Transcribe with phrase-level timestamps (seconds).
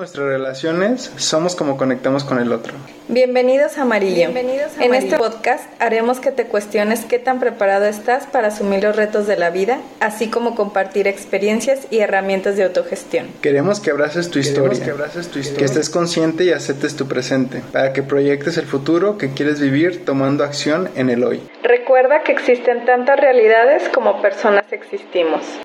[0.00, 2.72] Nuestras relaciones, somos como conectamos con el otro.
[3.08, 4.32] Bienvenidos a Amarillo.
[4.32, 8.82] Bienvenidos a en este podcast haremos que te cuestiones qué tan preparado estás para asumir
[8.82, 13.26] los retos de la vida, así como compartir experiencias y herramientas de autogestión.
[13.42, 17.06] Queremos que abraces tu historia, que, abraces tu historia, que estés consciente y aceptes tu
[17.06, 21.42] presente, para que proyectes el futuro que quieres vivir tomando acción en el hoy.
[21.62, 25.60] Recuerda que existen tantas realidades como personas existimos.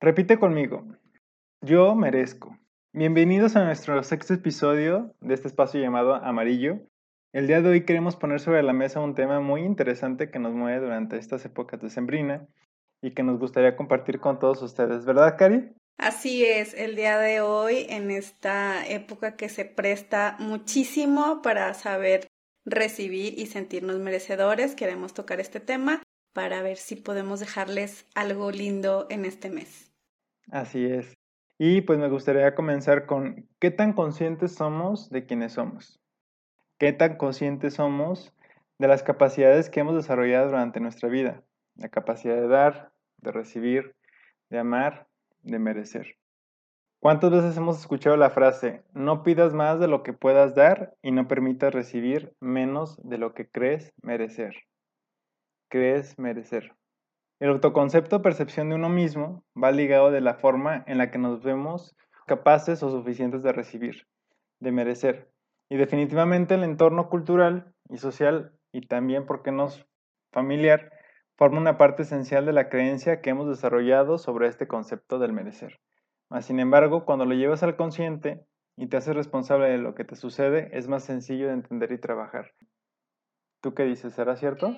[0.00, 0.86] Repite conmigo.
[1.60, 2.56] Yo merezco.
[2.94, 6.78] Bienvenidos a nuestro sexto episodio de este espacio llamado Amarillo.
[7.32, 10.52] El día de hoy queremos poner sobre la mesa un tema muy interesante que nos
[10.52, 12.46] mueve durante estas épocas de Sembrina
[13.00, 15.72] y que nos gustaría compartir con todos ustedes, ¿verdad, Cari?
[15.96, 22.28] Así es, el día de hoy, en esta época que se presta muchísimo para saber
[22.66, 26.02] recibir y sentirnos merecedores, queremos tocar este tema
[26.34, 29.90] para ver si podemos dejarles algo lindo en este mes.
[30.50, 31.14] Así es.
[31.64, 36.00] Y pues me gustaría comenzar con qué tan conscientes somos de quiénes somos.
[36.76, 38.34] ¿Qué tan conscientes somos
[38.78, 41.44] de las capacidades que hemos desarrollado durante nuestra vida?
[41.76, 43.94] La capacidad de dar, de recibir,
[44.50, 45.06] de amar,
[45.42, 46.16] de merecer.
[46.98, 51.12] ¿Cuántas veces hemos escuchado la frase, no pidas más de lo que puedas dar y
[51.12, 54.52] no permitas recibir menos de lo que crees merecer?
[55.68, 56.72] Crees merecer.
[57.42, 61.42] El autoconcepto percepción de uno mismo va ligado de la forma en la que nos
[61.42, 61.96] vemos
[62.28, 64.06] capaces o suficientes de recibir,
[64.60, 65.28] de merecer.
[65.68, 69.66] Y definitivamente el entorno cultural y social y también, ¿por qué no
[70.30, 70.92] familiar,
[71.36, 75.80] forma una parte esencial de la creencia que hemos desarrollado sobre este concepto del merecer.
[76.42, 78.46] sin embargo, cuando lo llevas al consciente
[78.76, 81.98] y te haces responsable de lo que te sucede, es más sencillo de entender y
[81.98, 82.52] trabajar.
[83.60, 84.14] ¿Tú qué dices?
[84.14, 84.76] ¿Será cierto?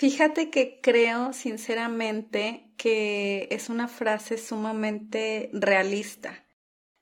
[0.00, 6.42] Fíjate que creo sinceramente que es una frase sumamente realista,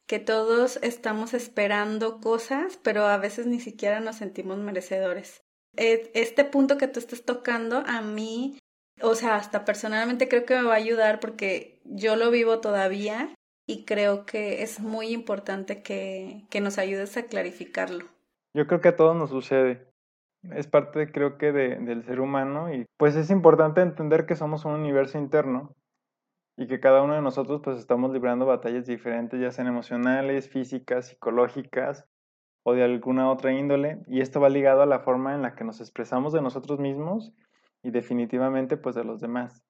[0.08, 5.44] que todos estamos esperando cosas, pero a veces ni siquiera nos sentimos merecedores.
[5.76, 8.58] E, este punto que tú estás tocando a mí,
[9.00, 13.32] o sea, hasta personalmente creo que me va a ayudar porque yo lo vivo todavía
[13.64, 18.06] y creo que es muy importante que, que nos ayudes a clarificarlo.
[18.54, 19.87] Yo creo que a todos nos sucede
[20.42, 24.64] es parte creo que de, del ser humano y pues es importante entender que somos
[24.64, 25.74] un universo interno
[26.56, 31.06] y que cada uno de nosotros pues estamos librando batallas diferentes, ya sean emocionales, físicas,
[31.06, 32.04] psicológicas
[32.64, 35.64] o de alguna otra índole y esto va ligado a la forma en la que
[35.64, 37.32] nos expresamos de nosotros mismos
[37.82, 39.64] y definitivamente pues de los demás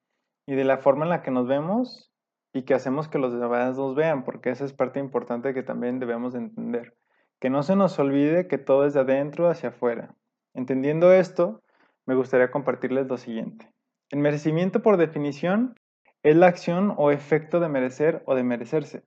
[0.47, 2.11] y de la forma en la que nos vemos
[2.55, 5.99] y que hacemos que los demás nos vean porque esa es parte importante que también
[5.99, 6.97] debemos entender
[7.39, 10.17] que no se nos olvide que todo es de adentro hacia afuera
[10.58, 11.62] Entendiendo esto,
[12.04, 13.70] me gustaría compartirles lo siguiente.
[14.10, 15.76] El merecimiento, por definición,
[16.24, 19.04] es la acción o efecto de merecer o de merecerse.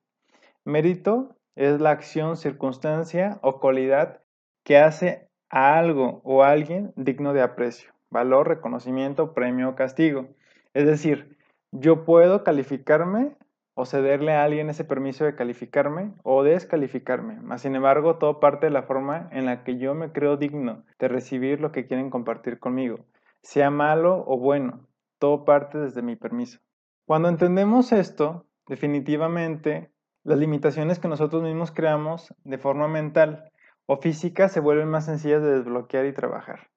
[0.64, 4.22] Mérito es la acción, circunstancia o cualidad
[4.64, 10.30] que hace a algo o a alguien digno de aprecio, valor, reconocimiento, premio o castigo.
[10.74, 11.38] Es decir,
[11.74, 13.36] yo puedo calificarme
[13.82, 17.42] o cederle a alguien ese permiso de calificarme o descalificarme.
[17.42, 20.84] Más sin embargo, todo parte de la forma en la que yo me creo digno
[21.00, 23.00] de recibir lo que quieren compartir conmigo,
[23.42, 24.88] sea malo o bueno,
[25.18, 26.60] todo parte desde mi permiso.
[27.08, 29.92] Cuando entendemos esto, definitivamente
[30.24, 33.52] las limitaciones que nosotros mismos creamos de forma mental
[33.88, 36.70] o física se vuelven más sencillas de desbloquear y trabajar.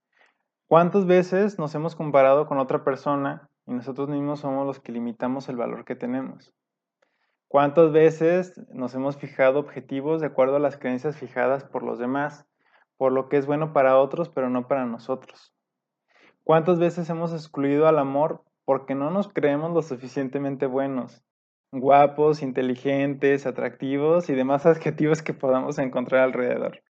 [0.69, 5.51] ¿Cuántas veces nos hemos comparado con otra persona y nosotros mismos somos los que limitamos
[5.51, 6.55] el valor que tenemos?
[7.55, 12.45] ¿Cuántas veces nos hemos fijado objetivos de acuerdo a las creencias fijadas por los demás,
[12.97, 15.55] por lo que es bueno para otros, pero no para nosotros?
[16.43, 21.23] ¿Cuántas veces hemos excluido al amor porque no nos creemos lo suficientemente buenos,
[21.71, 26.83] guapos, inteligentes, atractivos y demás adjetivos que podamos encontrar alrededor?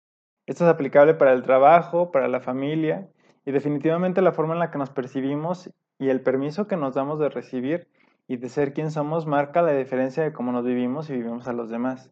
[0.45, 3.09] Esto es aplicable para el trabajo, para la familia
[3.45, 5.69] y definitivamente la forma en la que nos percibimos
[5.99, 7.89] y el permiso que nos damos de recibir
[8.27, 11.53] y de ser quien somos marca la diferencia de cómo nos vivimos y vivimos a
[11.53, 12.11] los demás.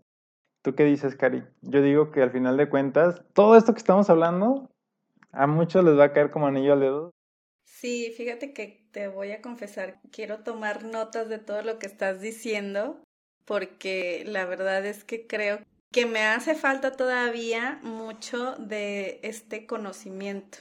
[0.62, 1.44] ¿Tú qué dices, Cari?
[1.62, 4.69] Yo digo que al final de cuentas, todo esto que estamos hablando,
[5.31, 7.12] a muchos les va a caer como anillo al dedo.
[7.63, 12.22] Sí, fíjate que te voy a confesar, quiero tomar notas de todo lo que estás
[12.22, 13.02] diciendo,
[13.46, 15.60] porque la verdad es que creo
[15.92, 20.60] que me hace falta todavía mucho de este conocimiento.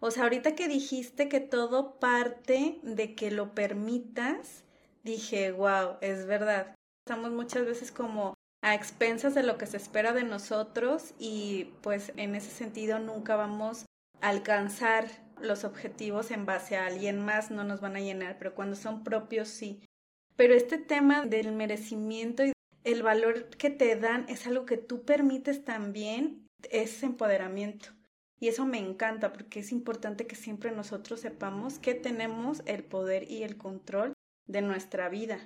[0.00, 4.64] O sea, ahorita que dijiste que todo parte de que lo permitas,
[5.02, 6.74] dije, wow, es verdad.
[7.06, 12.12] Estamos muchas veces como a expensas de lo que se espera de nosotros y pues
[12.16, 13.86] en ese sentido nunca vamos
[14.20, 15.08] a alcanzar
[15.40, 19.02] los objetivos en base a alguien más, no nos van a llenar, pero cuando son
[19.02, 19.80] propios sí.
[20.36, 22.42] Pero este tema del merecimiento
[22.84, 27.90] el valor que te dan es algo que tú permites también, es empoderamiento.
[28.38, 33.30] Y eso me encanta porque es importante que siempre nosotros sepamos que tenemos el poder
[33.30, 34.14] y el control
[34.46, 35.38] de nuestra vida.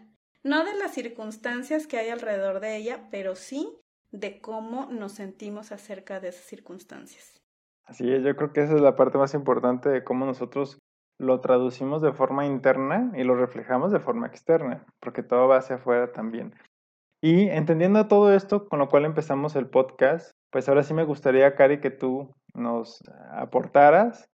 [0.42, 3.68] No de las circunstancias que hay alrededor de ella, pero sí
[4.12, 7.40] de cómo nos sentimos acerca de esas circunstancias.
[7.84, 10.78] Así es, yo creo que esa es la parte más importante de cómo nosotros
[11.18, 15.76] lo traducimos de forma interna y lo reflejamos de forma externa, porque todo va hacia
[15.76, 16.54] afuera también.
[17.22, 21.54] Y entendiendo todo esto, con lo cual empezamos el podcast, pues ahora sí me gustaría,
[21.54, 23.00] Cari, que tú nos
[23.32, 24.26] aportaras,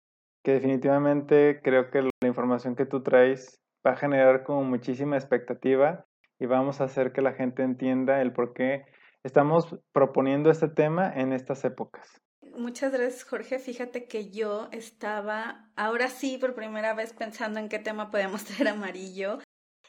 [0.44, 6.06] que definitivamente creo que la información que tú traes va a generar como muchísima expectativa
[6.40, 8.86] y vamos a hacer que la gente entienda el por qué
[9.24, 12.22] estamos proponiendo este tema en estas épocas.
[12.56, 13.60] Muchas gracias, Jorge.
[13.60, 18.70] Fíjate que yo estaba ahora sí por primera vez pensando en qué tema podemos traer
[18.70, 19.40] amarillo.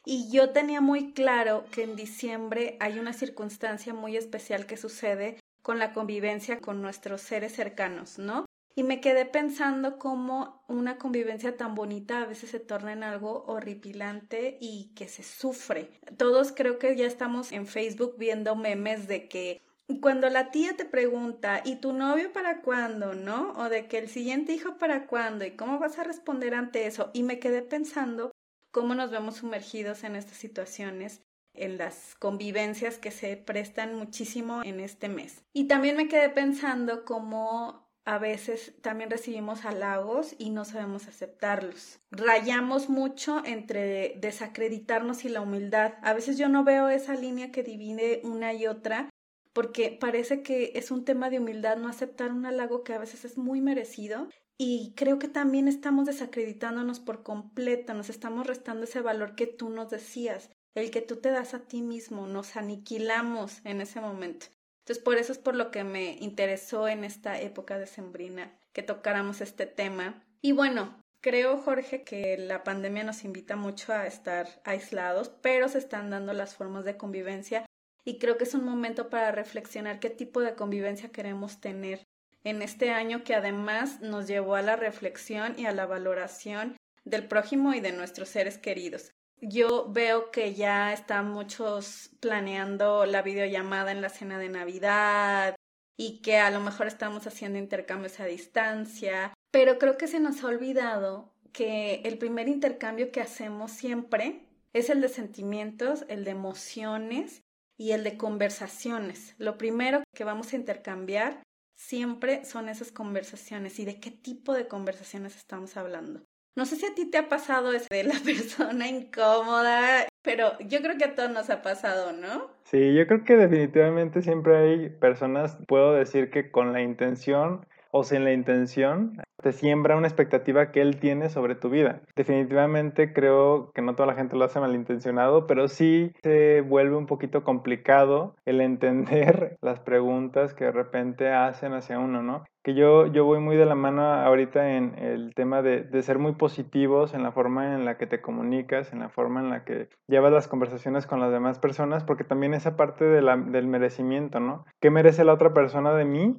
[0.04, 5.38] Y yo tenía muy claro que en diciembre hay una circunstancia muy especial que sucede
[5.62, 8.46] con la convivencia con nuestros seres cercanos, ¿no?
[8.74, 13.44] Y me quedé pensando cómo una convivencia tan bonita a veces se torna en algo
[13.46, 15.90] horripilante y que se sufre.
[16.16, 19.62] Todos creo que ya estamos en Facebook viendo memes de que
[20.00, 23.14] cuando la tía te pregunta, ¿y tu novio para cuándo?
[23.14, 23.52] ¿No?
[23.56, 27.10] O de que el siguiente hijo para cuándo y cómo vas a responder ante eso.
[27.12, 28.30] Y me quedé pensando
[28.70, 31.22] cómo nos vemos sumergidos en estas situaciones
[31.54, 35.42] en las convivencias que se prestan muchísimo en este mes.
[35.52, 42.00] Y también me quedé pensando cómo a veces también recibimos halagos y no sabemos aceptarlos.
[42.10, 45.94] Rayamos mucho entre desacreditarnos y la humildad.
[46.02, 49.10] A veces yo no veo esa línea que divide una y otra
[49.52, 53.24] porque parece que es un tema de humildad no aceptar un halago que a veces
[53.24, 59.00] es muy merecido y creo que también estamos desacreditándonos por completo, nos estamos restando ese
[59.00, 63.60] valor que tú nos decías el que tú te das a ti mismo, nos aniquilamos
[63.64, 64.46] en ese momento.
[64.90, 68.82] Entonces, por eso es por lo que me interesó en esta época de Sembrina que
[68.82, 70.24] tocáramos este tema.
[70.42, 75.78] Y bueno, creo, Jorge, que la pandemia nos invita mucho a estar aislados, pero se
[75.78, 77.66] están dando las formas de convivencia
[78.04, 82.02] y creo que es un momento para reflexionar qué tipo de convivencia queremos tener
[82.42, 87.28] en este año que además nos llevó a la reflexión y a la valoración del
[87.28, 89.12] prójimo y de nuestros seres queridos.
[89.40, 95.56] Yo veo que ya están muchos planeando la videollamada en la cena de Navidad
[95.96, 100.44] y que a lo mejor estamos haciendo intercambios a distancia, pero creo que se nos
[100.44, 106.32] ha olvidado que el primer intercambio que hacemos siempre es el de sentimientos, el de
[106.32, 107.42] emociones
[107.78, 109.34] y el de conversaciones.
[109.38, 111.42] Lo primero que vamos a intercambiar
[111.76, 116.22] siempre son esas conversaciones y de qué tipo de conversaciones estamos hablando.
[116.56, 120.80] No sé si a ti te ha pasado eso de la persona incómoda, pero yo
[120.80, 122.50] creo que a todos nos ha pasado, ¿no?
[122.64, 128.04] Sí, yo creo que definitivamente siempre hay personas, puedo decir que con la intención o
[128.04, 132.02] sin la intención, te siembra una expectativa que él tiene sobre tu vida.
[132.14, 137.06] Definitivamente creo que no toda la gente lo hace malintencionado, pero sí se vuelve un
[137.06, 142.44] poquito complicado el entender las preguntas que de repente hacen hacia uno, ¿no?
[142.62, 146.18] Que yo, yo voy muy de la mano ahorita en el tema de, de ser
[146.18, 149.64] muy positivos en la forma en la que te comunicas, en la forma en la
[149.64, 154.40] que llevas las conversaciones con las demás personas, porque también esa parte de del merecimiento,
[154.40, 154.66] ¿no?
[154.80, 156.36] ¿Qué merece la otra persona de mí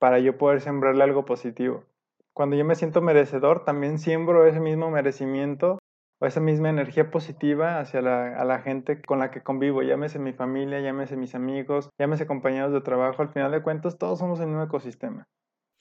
[0.00, 1.84] para yo poder sembrarle algo positivo.
[2.32, 5.78] Cuando yo me siento merecedor, también siembro ese mismo merecimiento
[6.18, 10.18] o esa misma energía positiva hacia la, a la gente con la que convivo, llámese
[10.18, 14.40] mi familia, llámese mis amigos, llámese compañeros de trabajo, al final de cuentas todos somos
[14.40, 15.28] el mismo ecosistema.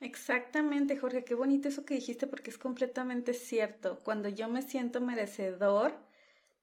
[0.02, 4.00] Exactamente, Jorge, qué bonito eso que dijiste porque es completamente cierto.
[4.04, 5.94] Cuando yo me siento merecedor,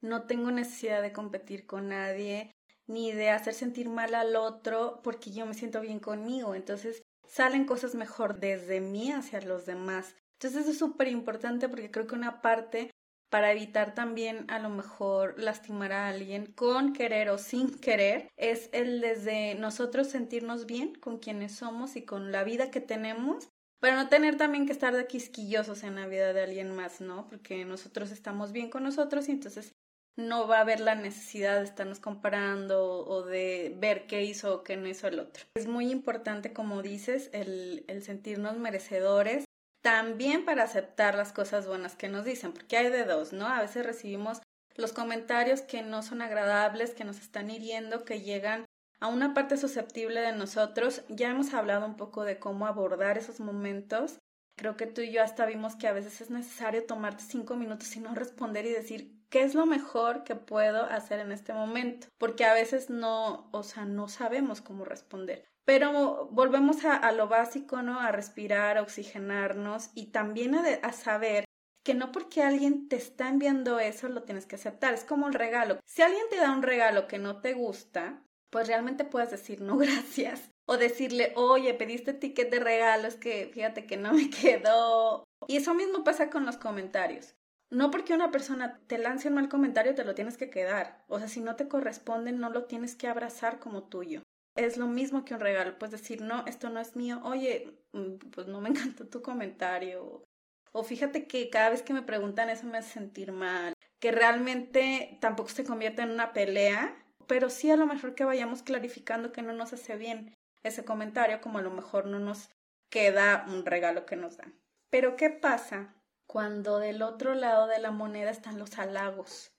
[0.00, 2.50] no tengo necesidad de competir con nadie,
[2.86, 6.54] ni de hacer sentir mal al otro porque yo me siento bien conmigo.
[6.54, 10.14] Entonces, salen cosas mejor desde mí hacia los demás.
[10.34, 12.90] Entonces eso es súper importante porque creo que una parte
[13.30, 18.70] para evitar también a lo mejor lastimar a alguien con querer o sin querer es
[18.72, 23.48] el desde nosotros sentirnos bien con quienes somos y con la vida que tenemos
[23.80, 27.28] pero no tener también que estar de quisquillosos en la vida de alguien más, ¿no?
[27.28, 29.74] Porque nosotros estamos bien con nosotros y entonces
[30.16, 34.62] no va a haber la necesidad de estarnos comparando o de ver qué hizo o
[34.62, 35.44] qué no hizo el otro.
[35.54, 39.44] Es muy importante, como dices, el, sentirnos merecedores,
[39.82, 43.46] también para aceptar las cosas buenas que nos dicen, porque hay de dos, ¿no?
[43.46, 44.40] A veces recibimos
[44.74, 48.64] los comentarios que no son agradables, que nos están hiriendo, que llegan
[49.00, 51.02] a una parte susceptible de nosotros.
[51.08, 54.18] Ya hemos hablado un poco de cómo abordar esos momentos.
[54.58, 57.94] Creo que tú y yo hasta vimos que a veces es necesario tomarte cinco minutos
[57.94, 62.08] y no responder y decir ¿qué es lo mejor que puedo hacer en este momento?
[62.18, 65.44] Porque a veces no, o sea, no sabemos cómo responder.
[65.64, 67.98] Pero volvemos a, lo básico, ¿no?
[68.00, 71.44] A respirar, a oxigenarnos y también a, a saber
[71.84, 74.94] que no porque alguien te está enviando eso lo tienes que aceptar.
[74.94, 75.80] Es como un regalo.
[75.84, 79.76] Si alguien te da un regalo que no te gusta, pues realmente puedes decir no
[79.78, 80.50] gracias.
[80.68, 85.24] O decirle, oye, pediste ticket de regalos que fíjate que no me quedó.
[85.46, 87.34] Y eso mismo pasa con los comentarios.
[87.70, 91.04] No porque una persona te lance un mal comentario te lo tienes que quedar.
[91.08, 94.22] O sea, si no te corresponde, no lo tienes que abrazar como tuyo.
[94.54, 95.78] Es lo mismo que un regalo.
[95.78, 97.20] Puedes decir, no, esto no es mío.
[97.24, 100.24] Oye, mm, pues no me encantó tu comentario.
[100.72, 103.72] O fíjate que cada vez que me preguntan eso me hace sentir mal.
[103.98, 106.94] Que realmente tampoco se convierte en una pelea,
[107.26, 111.40] pero sí a lo mejor que vayamos clarificando que no nos hace bien ese comentario,
[111.40, 112.50] como a lo mejor no nos
[112.90, 114.54] queda un regalo que nos dan.
[114.90, 115.94] Pero ¿qué pasa
[116.26, 119.52] cuando del otro lado de la moneda están los halagos,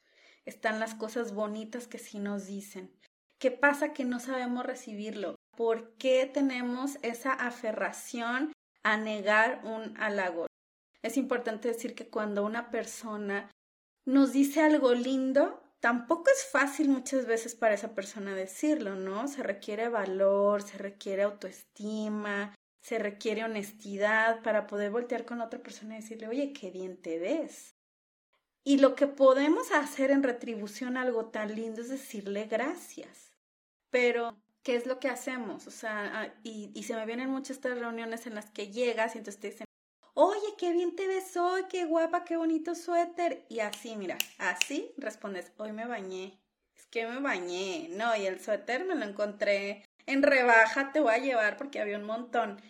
[0.46, 2.96] están las cosas bonitas que sí nos dicen.
[3.40, 5.36] ¿Qué pasa que no sabemos recibirlo?
[5.56, 10.48] ¿Por qué tenemos esa aferración a negar un halago?
[11.04, 13.52] Es importante decir que cuando una persona
[14.06, 19.28] nos dice algo lindo, tampoco es fácil muchas veces para esa persona decirlo, ¿no?
[19.28, 22.56] Se requiere valor, se requiere autoestima,
[22.88, 27.20] se requiere honestidad para poder voltear con otra persona y decirle, oye, qué bien te
[27.20, 27.76] ves.
[28.64, 33.34] Y lo que podemos hacer en retribución algo tan lindo es decirle gracias.
[33.90, 35.68] Pero, ¿qué es lo que hacemos?
[35.68, 39.16] O sea, ah, y, y se me vienen muchas estas reuniones en las que llegas
[39.16, 39.68] y entonces te dicen,
[40.14, 43.44] oye, qué bien te ves hoy, qué guapa, qué bonito suéter.
[43.50, 46.40] Y así, mira, así respondes, hoy me bañé.
[46.74, 47.90] Es que me bañé.
[47.92, 51.98] No, y el suéter me lo encontré en rebaja, te voy a llevar porque había
[51.98, 52.62] un montón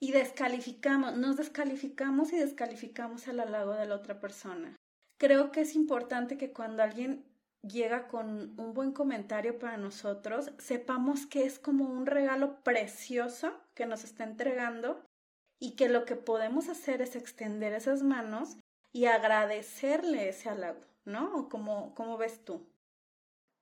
[0.00, 4.74] y descalificamos, nos descalificamos y descalificamos el halago de la otra persona.
[5.18, 7.26] Creo que es importante que cuando alguien
[7.62, 13.84] llega con un buen comentario para nosotros, sepamos que es como un regalo precioso que
[13.84, 15.04] nos está entregando
[15.60, 18.58] y que lo que podemos hacer es extender esas manos
[18.92, 21.50] y agradecerle ese halago, ¿no?
[21.50, 22.66] ¿Cómo, cómo ves tú?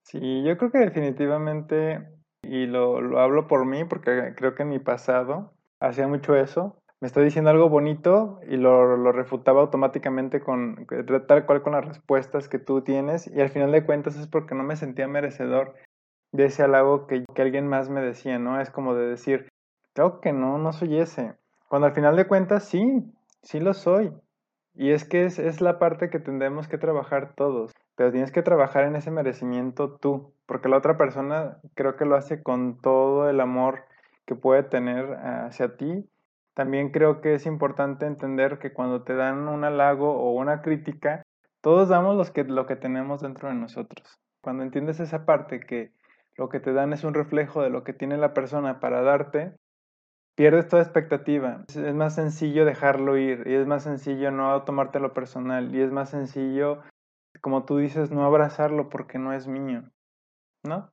[0.05, 2.07] Sí, yo creo que definitivamente,
[2.41, 6.75] y lo, lo hablo por mí porque creo que en mi pasado hacía mucho eso.
[7.01, 10.85] Me está diciendo algo bonito y lo, lo refutaba automáticamente con
[11.27, 14.53] tal cual con las respuestas que tú tienes y al final de cuentas es porque
[14.53, 15.75] no me sentía merecedor
[16.33, 18.59] de ese halago que, que alguien más me decía, ¿no?
[18.59, 19.47] Es como de decir,
[19.93, 21.35] creo que no, no soy ese.
[21.69, 23.03] Cuando al final de cuentas sí,
[23.43, 24.11] sí lo soy.
[24.75, 28.43] Y es que es, es la parte que tendremos que trabajar todos, pero tienes que
[28.43, 33.29] trabajar en ese merecimiento tú, porque la otra persona creo que lo hace con todo
[33.29, 33.83] el amor
[34.29, 36.07] que puede tener hacia ti.
[36.53, 41.23] También creo que es importante entender que cuando te dan un halago o una crítica,
[41.61, 44.19] todos damos los que, lo que tenemos dentro de nosotros.
[44.41, 45.93] Cuando entiendes esa parte que
[46.37, 49.55] lo que te dan es un reflejo de lo que tiene la persona para darte,
[50.35, 51.65] pierdes toda expectativa.
[51.67, 56.11] Es más sencillo dejarlo ir y es más sencillo no tomártelo personal y es más
[56.11, 56.83] sencillo,
[57.41, 59.89] como tú dices, no abrazarlo porque no es mío,
[60.63, 60.91] ¿no?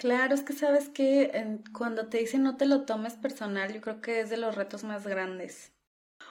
[0.00, 4.00] Claro, es que sabes que cuando te dicen no te lo tomes personal, yo creo
[4.00, 5.74] que es de los retos más grandes.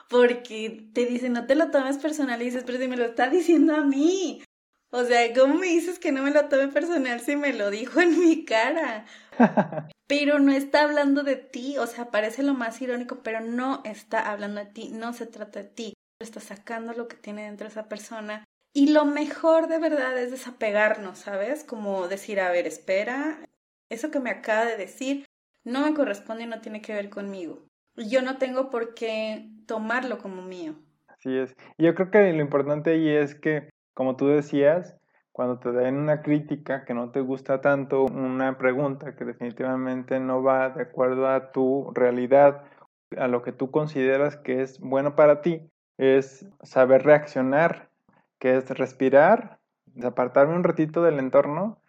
[0.08, 3.30] Porque te dicen no te lo tomes personal y dices, pero si me lo está
[3.30, 4.42] diciendo a mí.
[4.90, 8.00] O sea, ¿cómo me dices que no me lo tome personal si me lo dijo
[8.00, 9.06] en mi cara?
[10.08, 14.32] pero no está hablando de ti, o sea, parece lo más irónico, pero no está
[14.32, 15.94] hablando de ti, no se trata de ti.
[16.20, 18.42] Está sacando lo que tiene dentro de esa persona.
[18.74, 21.62] Y lo mejor de verdad es desapegarnos, ¿sabes?
[21.62, 23.38] Como decir, a ver, espera,
[23.90, 25.26] eso que me acaba de decir
[25.64, 27.66] no me corresponde y no tiene que ver conmigo.
[27.96, 30.74] Yo no tengo por qué tomarlo como mío.
[31.08, 31.54] Así es.
[31.76, 34.96] Yo creo que lo importante ahí es que, como tú decías,
[35.32, 40.42] cuando te den una crítica que no te gusta tanto, una pregunta que definitivamente no
[40.42, 42.64] va de acuerdo a tu realidad,
[43.18, 47.90] a lo que tú consideras que es bueno para ti, es saber reaccionar,
[48.38, 49.58] que es respirar,
[50.02, 51.82] apartarme un ratito del entorno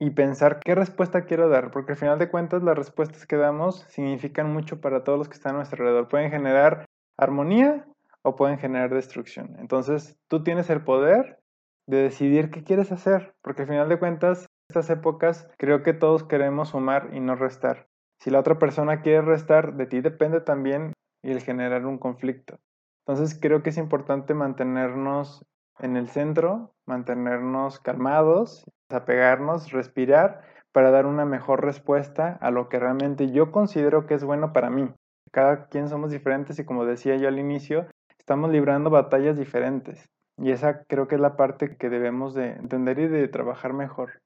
[0.00, 3.80] y pensar qué respuesta quiero dar, porque al final de cuentas las respuestas que damos
[3.88, 6.08] significan mucho para todos los que están a nuestro alrededor.
[6.08, 6.86] Pueden generar
[7.16, 7.86] armonía
[8.22, 9.56] o pueden generar destrucción.
[9.58, 11.38] Entonces tú tienes el poder
[11.86, 14.46] de decidir qué quieres hacer, porque al final de cuentas, en
[14.78, 17.86] estas épocas creo que todos queremos sumar y no restar.
[18.20, 22.58] Si la otra persona quiere restar, de ti depende también el generar un conflicto.
[23.06, 25.44] Entonces creo que es importante mantenernos
[25.78, 32.78] en el centro, mantenernos calmados apegarnos, respirar para dar una mejor respuesta a lo que
[32.78, 34.92] realmente yo considero que es bueno para mí.
[35.30, 37.86] Cada quien somos diferentes y como decía yo al inicio,
[38.18, 40.08] estamos librando batallas diferentes.
[40.36, 44.20] Y esa creo que es la parte que debemos de entender y de trabajar mejor.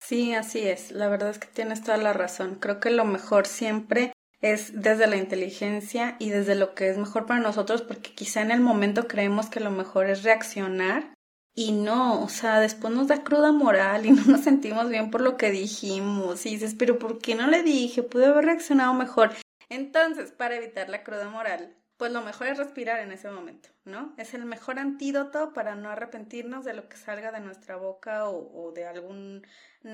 [0.00, 0.92] Sí, así es.
[0.92, 2.56] La verdad es que tienes toda la razón.
[2.56, 7.26] Creo que lo mejor siempre es desde la inteligencia y desde lo que es mejor
[7.26, 11.14] para nosotros, porque quizá en el momento creemos que lo mejor es reaccionar
[11.54, 15.20] y no, o sea, después nos da cruda moral y no nos sentimos bien por
[15.20, 16.44] lo que dijimos.
[16.44, 18.02] Y dices, pero ¿por qué no le dije?
[18.02, 19.30] Pude haber reaccionado mejor.
[19.68, 24.12] Entonces, para evitar la cruda moral, pues lo mejor es respirar en ese momento, ¿no?
[24.16, 28.66] Es el mejor antídoto para no arrepentirnos de lo que salga de nuestra boca o,
[28.66, 29.42] o de alguna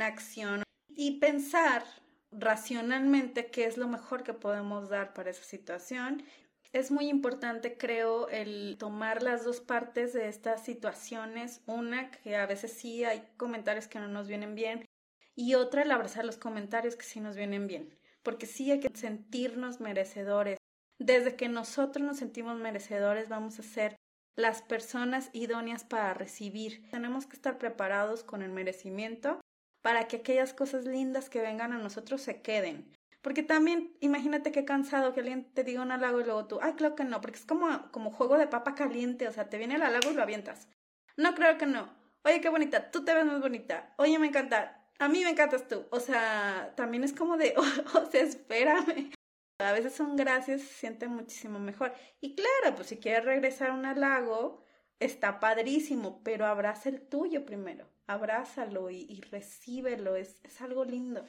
[0.01, 0.63] acción.
[0.89, 1.85] Y pensar
[2.31, 6.23] racionalmente qué es lo mejor que podemos dar para esa situación.
[6.73, 11.63] Es muy importante, creo, el tomar las dos partes de estas situaciones.
[11.67, 14.85] Una, que a veces sí hay comentarios que no nos vienen bien,
[15.35, 17.97] y otra, el abrazar los comentarios que sí nos vienen bien.
[18.23, 20.59] Porque sí hay que sentirnos merecedores
[20.99, 23.97] desde que nosotros nos sentimos merecedores, vamos a ser
[24.37, 26.89] las personas idóneas para recibir.
[26.91, 29.41] Tenemos que estar preparados con el merecimiento
[29.83, 32.93] para que aquellas cosas lindas que vengan a nosotros se queden.
[33.23, 36.75] Porque también, imagínate qué cansado que alguien te diga un halago y luego tú, ay,
[36.75, 39.75] creo que no, porque es como, como juego de papa caliente, o sea, te viene
[39.75, 40.69] el halago y lo avientas.
[41.17, 41.93] No creo que no.
[42.25, 43.93] Oye, qué bonita, tú te ves más bonita.
[43.99, 45.87] Oye, me encanta, a mí me encantas tú.
[45.91, 47.55] O sea, también es como de,
[47.95, 49.13] o sea, espérame.
[49.61, 51.93] A veces un gracias se siente muchísimo mejor.
[52.21, 54.63] Y claro, pues si quieres regresar a un halago,
[55.01, 57.89] está padrísimo, pero abraza el tuyo primero.
[58.09, 61.23] Abrázalo y, y recíbelo, es, es, algo lindo.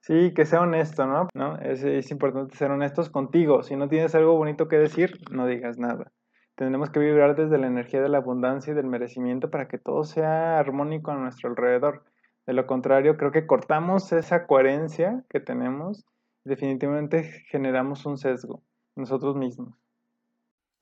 [0.00, 1.28] Sí, que sea honesto, ¿no?
[1.32, 1.56] ¿No?
[1.58, 3.62] Es, es importante ser honestos contigo.
[3.62, 6.12] Si no tienes algo bonito que decir, no digas nada.
[6.56, 10.04] Tenemos que vibrar desde la energía de la abundancia y del merecimiento para que todo
[10.04, 12.04] sea armónico a nuestro alrededor.
[12.46, 16.04] De lo contrario, creo que cortamos esa coherencia que tenemos
[16.44, 18.62] definitivamente generamos un sesgo
[18.96, 19.76] nosotros mismos.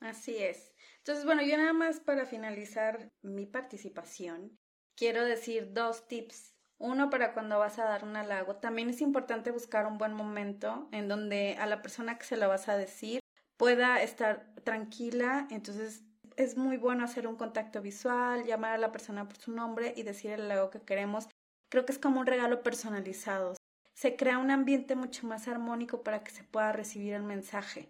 [0.01, 0.75] Así es.
[0.99, 4.59] Entonces, bueno, yo nada más para finalizar mi participación,
[4.97, 6.55] quiero decir dos tips.
[6.79, 8.57] Uno para cuando vas a dar un halago.
[8.57, 12.49] También es importante buscar un buen momento en donde a la persona que se lo
[12.49, 13.21] vas a decir
[13.57, 15.47] pueda estar tranquila.
[15.51, 16.03] Entonces,
[16.37, 20.03] es muy bueno hacer un contacto visual, llamar a la persona por su nombre y
[20.03, 21.29] decir el halago que queremos.
[21.69, 23.55] Creo que es como un regalo personalizado
[23.95, 27.89] se crea un ambiente mucho más armónico para que se pueda recibir el mensaje.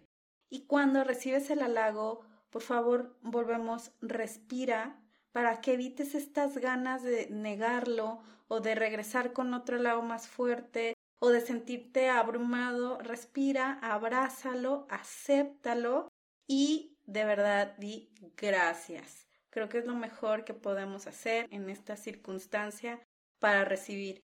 [0.49, 5.01] Y cuando recibes el halago, por favor, volvemos, respira
[5.33, 10.93] para que evites estas ganas de negarlo o de regresar con otro halago más fuerte
[11.19, 12.99] o de sentirte abrumado.
[12.99, 16.07] Respira, abrázalo, acéptalo
[16.47, 19.27] y de verdad di gracias.
[19.49, 23.01] Creo que es lo mejor que podemos hacer en esta circunstancia
[23.39, 24.21] para recibir.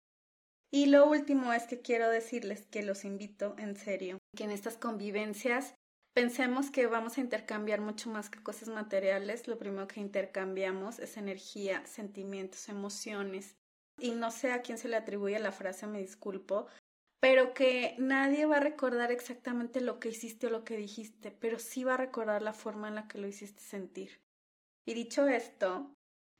[0.71, 4.77] Y lo último es que quiero decirles que los invito en serio, que en estas
[4.77, 5.75] convivencias
[6.15, 9.49] pensemos que vamos a intercambiar mucho más que cosas materiales.
[9.49, 13.57] Lo primero que intercambiamos es energía, sentimientos, emociones.
[13.99, 16.67] Y no sé a quién se le atribuye la frase, me disculpo,
[17.21, 21.59] pero que nadie va a recordar exactamente lo que hiciste o lo que dijiste, pero
[21.59, 24.21] sí va a recordar la forma en la que lo hiciste sentir.
[24.87, 25.93] Y dicho esto,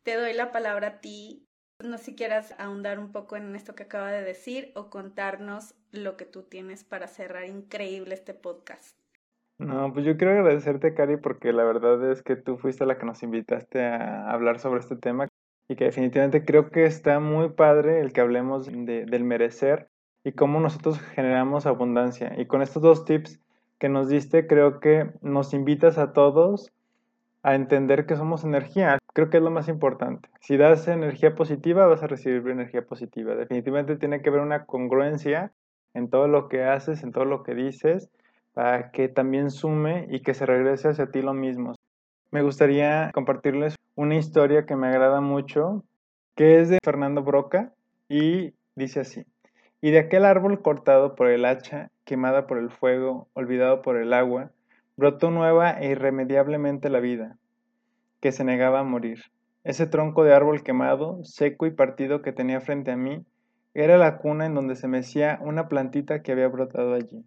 [0.05, 1.47] te doy la palabra a ti
[1.83, 5.75] no sé si quieras ahondar un poco en esto que acaba de decir o contarnos
[5.91, 8.97] lo que tú tienes para cerrar increíble este podcast.
[9.59, 13.07] No, pues yo quiero agradecerte, Cari, porque la verdad es que tú fuiste la que
[13.07, 15.29] nos invitaste a hablar sobre este tema
[15.69, 19.89] y que definitivamente creo que está muy padre el que hablemos de, del merecer
[20.25, 22.35] y cómo nosotros generamos abundancia.
[22.37, 23.41] Y con estos dos tips
[23.79, 26.73] que nos diste, creo que nos invitas a todos
[27.43, 28.99] a entender que somos energía.
[29.13, 30.31] Creo que es lo más importante.
[30.41, 33.37] Si das energía positiva, vas a recibir energía positiva.
[33.37, 35.53] Definitivamente tiene que haber una congruencia
[35.93, 38.11] en todo lo que haces, en todo lo que dices,
[38.55, 41.75] para que también sume y que se regrese hacia ti lo mismo.
[42.31, 45.85] Me gustaría compartirles una historia que me agrada mucho,
[46.35, 47.73] que es de Fernando Broca
[48.09, 49.25] y dice así.
[49.81, 54.13] Y de aquel árbol cortado por el hacha, quemada por el fuego, olvidado por el
[54.13, 54.51] agua,
[54.97, 57.37] brotó nueva e irremediablemente la vida,
[58.21, 59.21] que se negaba a morir.
[59.65, 63.25] Ese tronco de árbol quemado, seco y partido que tenía frente a mí,
[63.75, 67.25] era la cuna en donde se mecía una plantita que había brotado allí.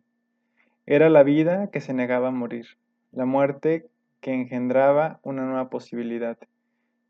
[0.89, 2.65] Era la vida que se negaba a morir,
[3.11, 3.89] la muerte
[4.21, 6.37] que engendraba una nueva posibilidad.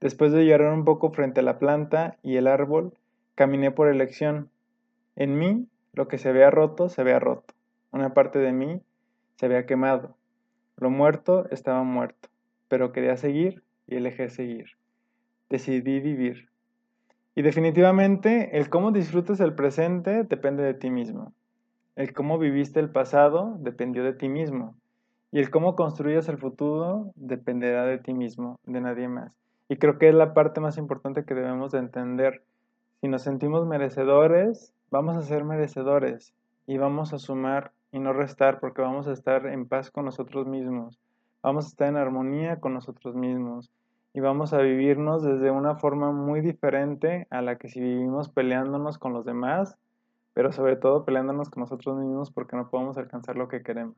[0.02, 2.98] Después de llorar un poco frente a la planta y el árbol,
[3.36, 4.50] caminé por elección.
[5.16, 7.54] En mí, lo que se había roto, se había roto.
[7.92, 8.82] Una parte de mí
[9.36, 10.16] se había quemado.
[10.78, 12.30] Lo muerto estaba muerto,
[12.70, 14.72] pero quería seguir y elegí seguir.
[15.52, 16.50] Decidí vivir.
[17.36, 21.32] Y definitivamente el cómo disfrutas el presente depende de ti mismo.
[21.98, 24.76] El cómo viviste el pasado dependió de ti mismo.
[25.32, 29.34] Y el cómo construyas el futuro dependerá de ti mismo, de nadie más.
[29.68, 32.44] Y creo que es la parte más importante que debemos de entender.
[33.02, 36.36] Si nos sentimos merecedores, vamos a ser merecedores
[36.68, 40.46] y vamos a sumar y no restar porque vamos a estar en paz con nosotros
[40.46, 41.00] mismos,
[41.42, 43.72] vamos a estar en armonía con nosotros mismos
[44.14, 49.00] y vamos a vivirnos desde una forma muy diferente a la que si vivimos peleándonos
[49.00, 49.80] con los demás,
[50.38, 53.96] pero sobre todo peleándonos con nosotros mismos porque no podemos alcanzar lo que queremos.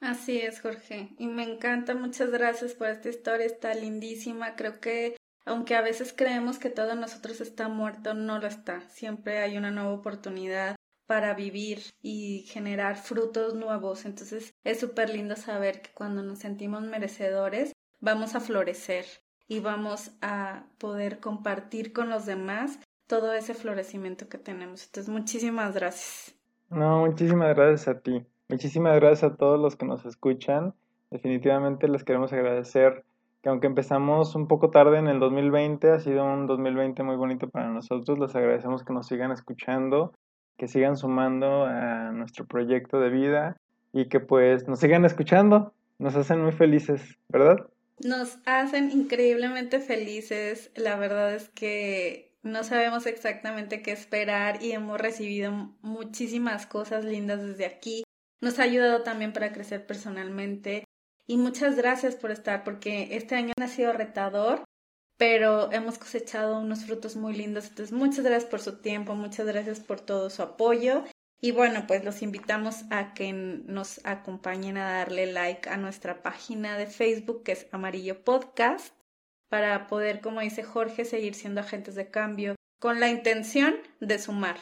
[0.00, 1.10] Así es, Jorge.
[1.18, 4.56] Y me encanta, muchas gracias por esta historia, está lindísima.
[4.56, 8.80] Creo que aunque a veces creemos que todo nosotros está muerto, no lo está.
[8.88, 10.74] Siempre hay una nueva oportunidad
[11.06, 14.06] para vivir y generar frutos nuevos.
[14.06, 19.04] Entonces es súper lindo saber que cuando nos sentimos merecedores vamos a florecer
[19.48, 22.78] y vamos a poder compartir con los demás
[23.12, 24.86] todo ese florecimiento que tenemos.
[24.86, 26.34] Entonces muchísimas gracias.
[26.70, 28.24] No, muchísimas gracias a ti.
[28.48, 30.72] Muchísimas gracias a todos los que nos escuchan.
[31.10, 33.04] Definitivamente les queremos agradecer
[33.42, 37.50] que aunque empezamos un poco tarde en el 2020, ha sido un 2020 muy bonito
[37.50, 38.18] para nosotros.
[38.18, 40.14] Les agradecemos que nos sigan escuchando,
[40.56, 43.58] que sigan sumando a nuestro proyecto de vida
[43.92, 45.74] y que pues nos sigan escuchando.
[45.98, 47.58] Nos hacen muy felices, ¿verdad?
[48.02, 50.72] Nos hacen increíblemente felices.
[50.76, 57.42] La verdad es que no sabemos exactamente qué esperar y hemos recibido muchísimas cosas lindas
[57.42, 58.02] desde aquí.
[58.40, 60.84] Nos ha ayudado también para crecer personalmente.
[61.26, 64.64] Y muchas gracias por estar, porque este año ha sido retador,
[65.16, 67.68] pero hemos cosechado unos frutos muy lindos.
[67.68, 71.04] Entonces, muchas gracias por su tiempo, muchas gracias por todo su apoyo.
[71.40, 76.76] Y bueno, pues los invitamos a que nos acompañen a darle like a nuestra página
[76.76, 78.94] de Facebook, que es Amarillo Podcast,
[79.52, 84.56] para poder, como dice Jorge, seguir siendo agentes de cambio con la intención de sumar.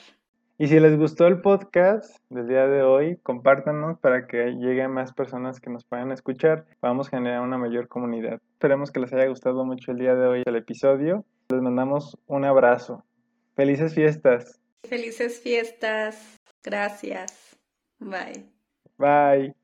[0.58, 5.12] Y si les gustó el podcast del día de hoy, compártanos para que lleguen más
[5.12, 6.66] personas que nos puedan escuchar.
[6.82, 8.40] Vamos a generar una mayor comunidad.
[8.54, 11.24] Esperemos que les haya gustado mucho el día de hoy el episodio.
[11.50, 13.04] Les mandamos un abrazo.
[13.54, 14.60] Felices fiestas.
[14.82, 16.36] Felices fiestas.
[16.64, 17.56] Gracias.
[18.00, 18.44] Bye.
[18.98, 19.54] Bye.